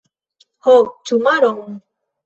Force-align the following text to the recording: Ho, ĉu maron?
Ho, 0.69 0.75
ĉu 1.11 1.23
maron? 1.29 1.81